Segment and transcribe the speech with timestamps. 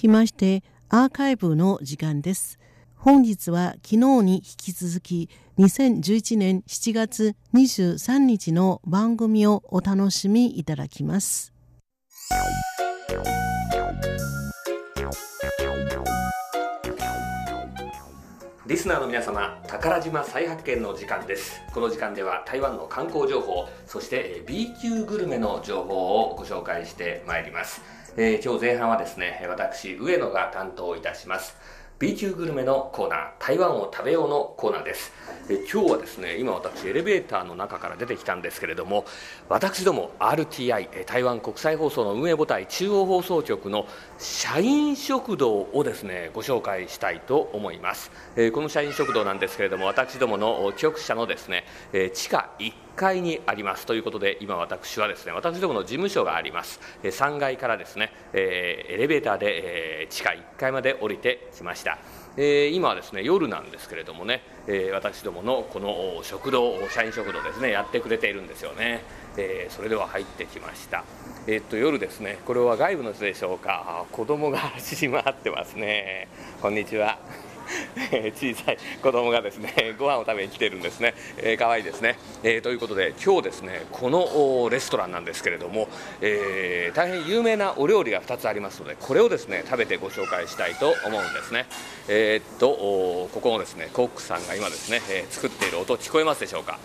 [0.00, 2.58] きましてアーカイブの時間です。
[2.96, 11.52] 本日は昨日に引き続き2011年7月23日の番組をお楽しみいただきます。
[18.70, 27.82] リスナーの皆様宝島再発見の時間ですこの時間では台湾の観光情報そして B 級グルメの情報をご紹介してまいります、
[28.16, 31.56] えー、今日前半はですね私上野が担当いたします。
[32.00, 35.12] B 級グルメのコーナー台湾を食べようのコーナーです。
[35.50, 39.04] え今日はですね今私エレベーターの中から出てきたんですけれども
[39.48, 43.86] 私ども RTI 台湾国際放送の運営母体中央放送局の
[44.18, 53.86] 社員食堂をですねご紹介したいと思います、えこの社員食堂なんですけれども私どもの局舎のですね、え地下1階にあります。
[53.86, 56.80] ということで今私はですね私どもの事務所があります。
[57.02, 61.98] 3階からですね、えエレベーターで、え地下1階まで降りてきました。
[62.36, 69.02] えー、今はですね夜なんですけれどもね、え、私どものこの食堂社員食堂ですねやってくれているんですよね、
[69.36, 71.04] え、それでは入ってきました。
[71.46, 74.04] えっと夜ですねこれは外部の人でしょうか？
[74.12, 76.28] 子供が走り回ってますね。
[76.60, 77.18] こんにちは。
[78.34, 85.88] 小さい子供がですね ご飯を食べに来てるんですね、えー、かわいいですね、えー、ということで今日ですねこのレストランなんですけれども、
[86.20, 91.66] えー、大変有名なお料理が2つありますのでこれをですね食べてご紹介したいと思うんですね。
[92.08, 96.78] えー、っとここのですねコックさんが今ですね、え作っている音聞こえますでしょうか？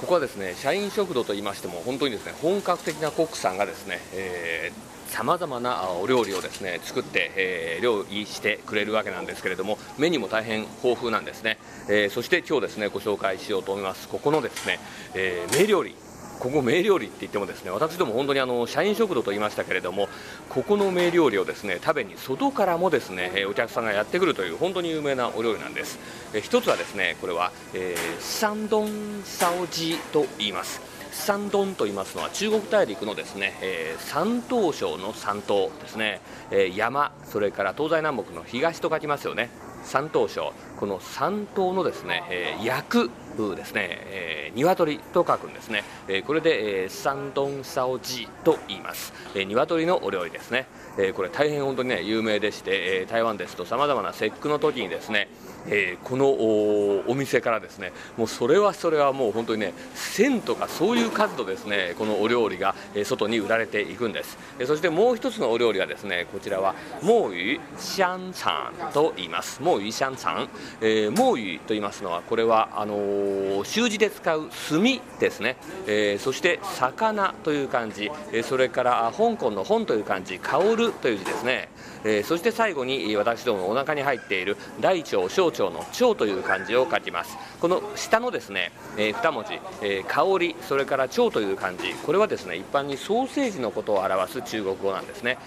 [0.00, 4.72] ここはですね社員食堂といいましても本当にですね本格的なコックさんがですね、え
[5.08, 14.08] さまざまなお料理をですね作って、えー、料理してくれるわけなんですけれどもメニューも大変豊富なんですね、えー、そして今日ですねご紹介しようと思います。
[14.08, 14.78] ここのですね、
[15.14, 15.94] えー、名料理。
[16.38, 20.08] ここ名料理って言ってもですね私ども本当にあの社員食堂と言いましたけれども
[20.48, 25.98] ここの名料理をですね食べに外からもですねお客さんがやってくるという本当に有名なお料理なんです。
[26.34, 30.80] え一つはですねこれは、えー、サンドンサオジと言います。
[31.12, 36.20] 山東と言いますのは中国大陸のですね、えー、山東省の山東ですね、
[36.50, 39.50] えー、山それから東西南北の東と書きますよね。
[39.84, 43.10] 山東省この山東のですね、えー、役
[43.56, 50.66] ですね、えー、鶏と書くんですね、えー、これで、えー、山東サオジと言います、えー、鶏のお料理ですね、
[50.98, 55.28] えー、これ大変本当にね有名でして、えー、台湾ですとさまざまな節句の時にですね
[55.70, 69.62] えー、このお店からですねもうそれはそれはもう本当にね1000とかそういう数のですねこのお料理が、えー、外に売られていくんです、えー、そしてもう一つのお料理はですねこちらはモーユシャンサンと言います。
[69.62, 70.48] モーユシャンサン、
[70.80, 73.27] えー、モーユと言いますのはこれはあのー、
[73.64, 74.82] 習字で使う炭
[75.18, 75.56] ですね、
[75.86, 80.38] えー、そして魚という漢字、え、それから香港の本という漢字。
[80.38, 81.68] 香るという字ですね、
[82.04, 87.36] え、そして最後に私どものお腹に入っている大腸小腸の腸という漢字を書きます。
[87.60, 91.92] この下のですね、え、2文字、え、香りそれから腸という漢字。
[91.94, 95.38] これはですね一般にソーセージのことを表す中国語なんですね。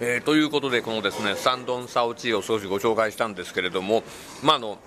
[0.00, 4.02] えー、ということでこのですねサンドンサオチーを少しご紹介したんですけれども
[4.42, 4.78] まああの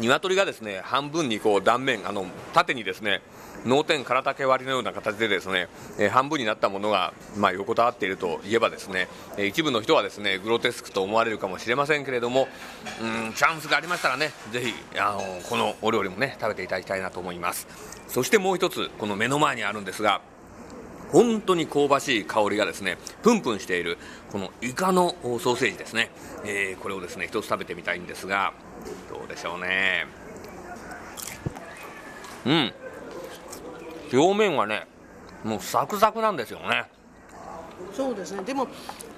[0.00, 3.22] 鶏がですね半分にこう断面あの縦にですね
[3.64, 5.68] 脳天空竹割りのような形でですね、
[5.98, 12.48] えー、半分になったものが、まあ、横たわっているといえばですね、えー、一部の人はですねグロテスクと思われるかもしれませんけれども
[13.00, 17.66] うんチャンスがありましたらねぜひあのこのお料理もね食べていただきたいなと思います。
[18.08, 20.20] そしてもう一つこの目の前にあるんですが
[21.12, 23.98] 本当に香ばしい香りがですねプンプンしている
[24.30, 26.10] このイカのソーセージですね、
[26.44, 28.52] えー、これをですね一つ食べてみたいんですが
[29.08, 30.06] どうでしょうね。
[32.46, 32.72] うん。
[34.12, 34.86] 表面はね
[35.44, 36.84] もうサクサクなんですよね。
[37.92, 38.42] そうですね。
[38.44, 38.68] でも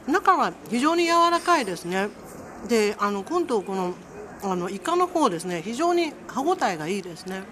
[0.07, 2.09] 中は非常に柔らかいですね。
[2.69, 3.95] であの今度この
[4.43, 7.43] あのイカの方ですね非常に歯ごたえがいいですね。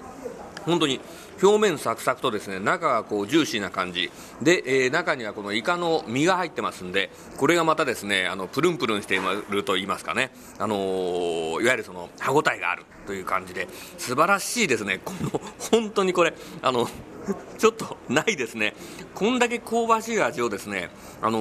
[0.66, 1.00] 本当に
[1.43, 4.10] 表面サクサクとですね中がこうジューシーな感じ。
[4.43, 12.84] で、えー、中にはこのイカの身が入ってますんでこれがまたですねあのプルンプルンしていると言いますかね、あのー、いわゆるその歯ごたえがある。
[13.06, 13.68] という感じで
[13.98, 15.00] 素晴らしいですね。
[15.04, 16.88] この本当にこれあの
[17.58, 18.74] ちょっとないですね、
[19.14, 21.41] こんだけ香ばしい味をですね、あの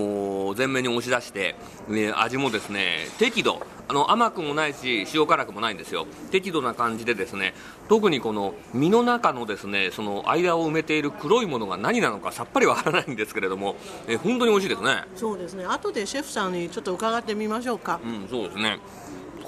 [0.53, 1.55] ー、前面に押し出して、
[1.87, 7.55] ね、味もですね適度あの、甘くもないし、塩辛くもないんですよ、適度な感じで、ですね
[7.87, 13.75] 特にこの身の中のですねその間を埋めている黒いものが何なのかさっぱりわからないんですけれども、
[14.07, 15.05] え本当に美味しいですね。
[15.15, 15.65] そうですね。
[15.65, 17.99] 後でシェフさんにちょっと伺ってみましょうか。
[18.03, 18.79] うん、そうですね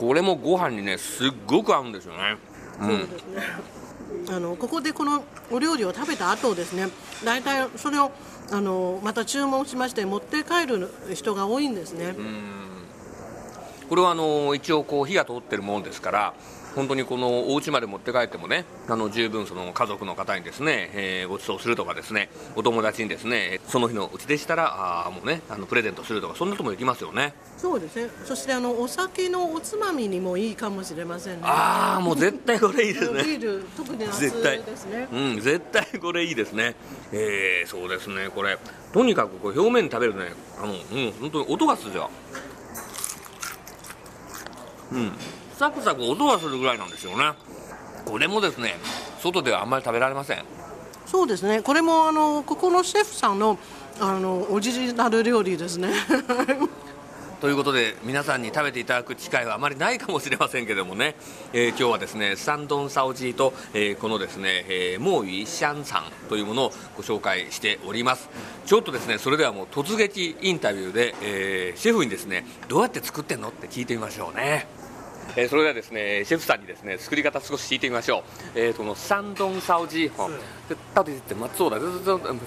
[0.01, 2.37] これもご飯にねすっごく合うんですよね。
[2.81, 3.43] うん、そうですね。
[4.35, 6.89] あのここでこのお料理を食べた後ですね。
[7.23, 8.11] 大体それを
[8.51, 12.15] あのまた注文しまして持って帰る人が多いんですね。
[13.89, 16.33] これはあの一応こう火が通ってるものですから
[16.75, 27.33] 本当にこのお家まで持って帰ってもねあの十分その家族の方にですね、えー、ご馳走するとかですねお友達にですねその日のうちでしたらあもうねあのプレゼントするとかそんなともできますよね。
[27.57, 28.09] そうですね。
[28.25, 31.41] そしてあのお酒のおつまみにもいいかもしれませんね。
[31.43, 33.23] ああもう絶対これいいですね。
[33.23, 35.07] ビール特に夏ですね。
[35.11, 36.75] うん絶対これいいですね。
[37.11, 38.57] えー、そうですねこれ。
[38.93, 42.09] とにかくこう表面食べるとねあのうん本当に音がするじゃん。
[44.93, 45.11] うん
[45.61, 47.33] サクサク音がするぐらいなんですよね。
[48.05, 48.73] これもですね
[49.19, 50.43] 外ではあんまり食べられません。
[51.05, 51.61] そうですね。
[51.61, 53.59] これもあのここのシェフさんの
[53.99, 55.93] あのオリジナル料理ですね。
[57.41, 61.15] ということで皆さんに食べていただく機会はあまりないかもしれませんけどもね、
[61.53, 68.29] えー、今日はですねサンドンサオジーと、えー、このですね、えー、モーイシャンさんというものをご紹介しております。
[68.65, 74.80] ちょっとですねそれではもう突撃インタビューで、えー、シェフにですねどうやって作ってんのって聞いてみましょうね
[75.35, 78.23] えー、それではですねシェフさんにですね作り方少し聞いてみましょ
[78.55, 78.59] う。
[78.59, 80.29] えー、その山东烧鸡哈，
[80.67, 81.79] 这到底是怎么做的？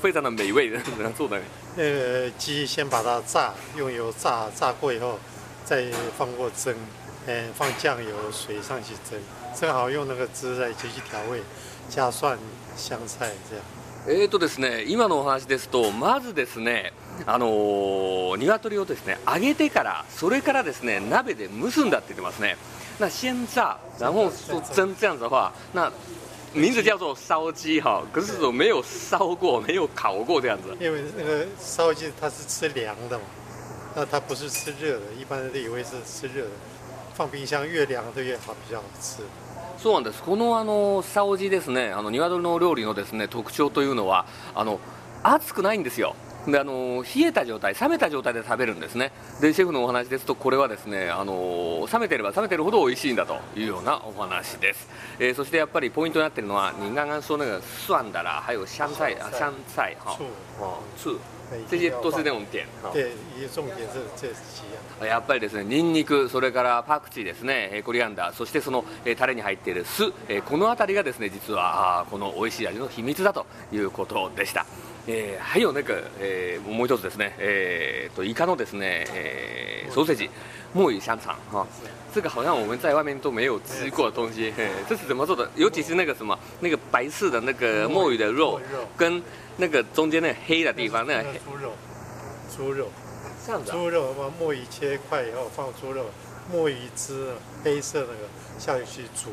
[0.02, 1.40] 非常的美味的，怎么做的？
[1.76, 5.18] 呃，鸡先把它炸，用油炸，炸过以后
[5.64, 5.84] 再
[6.18, 6.74] 放过蒸，
[7.26, 9.18] 嗯，放酱油、水上去蒸，
[9.58, 11.42] 蒸好用那个汁再继续调味，
[11.88, 12.38] 加蒜、
[12.76, 13.64] 香菜这样。
[14.06, 16.92] えーとですね、今のお話ですと、まずですね、
[17.26, 22.56] あのー、鶏をですね揚げてから、それからですね鍋で蒸すんだって言ってますね。
[22.98, 24.30] 那先炸，然后
[24.72, 25.90] 蒸这样子的话，那
[26.52, 30.76] 名字叫做烧鸡哈，可是我没有烧过，没有烤过这样子。
[30.80, 33.24] 因为那个烧鸡它是吃凉的嘛，
[33.96, 36.50] 那它不是吃热的，一般人都以为是吃热的，
[37.14, 39.22] 放冰箱越凉的越好，比较好吃。
[39.76, 40.22] そうなんです。
[40.22, 44.24] このあのサオジですねあの鶏の料理のですね特徴というのは
[44.54, 44.78] あの
[45.24, 46.14] 熱くないんですよ
[46.46, 54.88] であの冷えた状態、冷めた状態で食べるんですね、でシェフのお話ですと、これはですねあの冷めてれば冷めてるほど美味しいんだというようなお話です、
[55.18, 60.16] えー、そしてやっぱりポイントになっているのは、你刚刚说那个蒜的啦，还有香菜啊香菜哈，
[60.60, 61.18] 哦醋。
[61.70, 62.66] 这些都是那种点。
[62.92, 63.12] 对，
[63.52, 64.64] 重点是这几
[65.02, 65.06] 样。
[65.06, 65.18] や。
[65.18, 68.84] っぱりですね、ニンニク、それからパクチーですね、コリアンダー、そしてその
[69.18, 70.10] タレに入っている酢、
[70.46, 74.64] この辺りがですね、実はこの美味しい味の秘密だということでした。
[75.07, 80.29] えー、还有那个、えー、もう一つですね、えー、とイカのですね、えー、ソーセージ、
[80.73, 81.65] 墨鱼香肠哈，
[82.13, 85.49] 这个好像我们在外面都没有吃过的东西，嘿，这是怎么做的？
[85.55, 88.61] 尤其是那个什么，那个白色的那个墨鱼的肉，
[88.95, 89.19] 跟
[89.57, 91.73] 那个中间那个黑的地方，那个猪肉，
[92.55, 92.89] 猪肉，
[93.43, 96.05] 这样子、猪肉把墨鱼切块以后放猪肉，
[96.51, 97.33] 墨鱼汁
[97.63, 98.29] 黑色那个
[98.59, 99.31] 下去煮，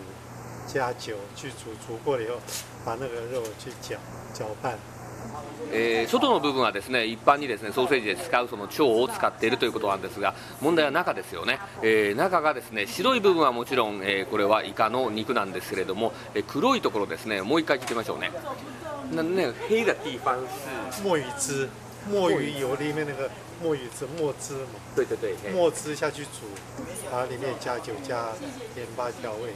[0.66, 2.36] 加酒去煮，煮过了以后，
[2.82, 3.98] 把那个肉去搅
[4.32, 4.78] 搅拌。
[5.73, 18.31] えー、外の部分はですね一般にですねソーセージで使うその腸を使っているということなんですが問題は中ですよね、えー、中がですね白い部分はもちろん、えー、これはイカの肉なんですけれども、えー、黒いところですねもう一回聞いてみましょうね。
[19.13, 21.69] 那那个黑的地方是墨鱼汁
[22.09, 23.29] 墨鱼油里面那个
[23.61, 26.47] 墨鱼汁墨汁嘛对对对墨汁下去煮
[27.11, 28.29] 然后里面加酒加
[28.77, 29.51] 盐巴调味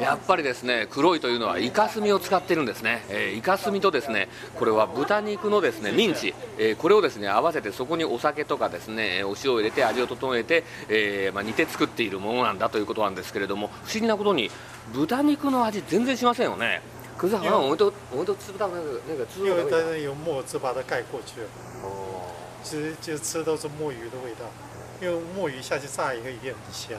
[0.00, 4.28] やっぱりですね黒いというのはイカ墨を使っているんですね、えー、イカ墨とですね
[4.58, 14.50] これは豚肉のですねミンチ、えー、これをですね合わせてそこにお酒とかですねお塩を入れて味を整えて、えーまあ、煮て作っているものなんだということなんですけれども不思議なことに
[14.92, 16.80] 豚肉の味全然しませんよね。
[17.18, 21.46] 可是好像我们都我们都吃不到那个那个猪肉因为它有墨汁把它盖过去了。
[21.84, 22.32] 哦，
[22.64, 24.50] 其实就吃都是墨鱼的味道，
[25.00, 26.98] 因为墨鱼下去炸一定很香。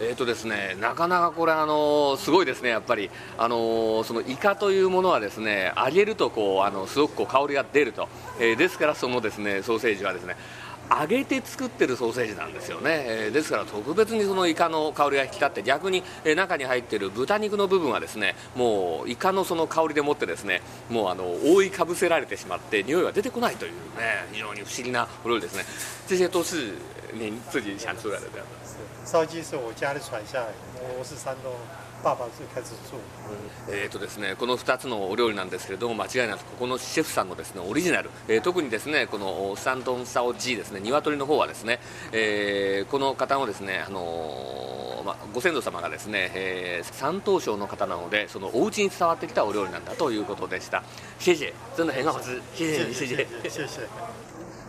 [0.00, 8.08] えーとですね、なかなかこれ、あのすごいですね、やっぱり、あのそのイカというものはですね揚げるとこうあのすごくこう香りが出ると、
[8.40, 10.36] えー、ですからそのですねソーセージはですね
[10.90, 20.60] 揚げて作ってるソーセージなんですよね、えー、ですから特別にそのイカの香りが引き立って逆に、えー、中に入っている豚肉の部分はですねもうイカのその香りでもってですね
[20.90, 25.64] もうあの覆いかぶせられてしまって匂いが出てこないというね非常に不思議なお料理ですね。
[26.06, 26.74] 这些都是
[27.14, 28.63] 您自己想出来的这样的
[29.04, 30.46] 烧鸡是我家里传下来，
[30.98, 31.52] 我是山东
[32.02, 32.98] 爸爸最開始做、
[33.68, 41.80] えーとですね、この2つのお料理なんですけれども間違いなくここのシェフさんのですねオリジナル、えー、特にですねこのサンドンサオジーですね鶏の方はですね、
[42.12, 50.82] えー、この方のですね、あのー、まあ、ご先祖様がですね、えー、山東省の方なのでそのお家に伝わってきたお料理なんだということでした。
[51.18, 53.80] 謝謝真的很好吃謝謝謝謝謝謝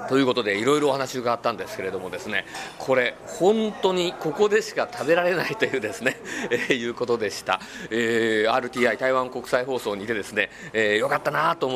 [0.10, 2.46] ということでいろいろお話があったんですけれどもですね
[2.78, 6.18] これ本当にここでしか食べられないというですね、
[6.52, 7.60] えー、いうことでした、
[7.90, 11.74] えー、RTI 台湾国際放送にいてですね、えー、よかったなと思う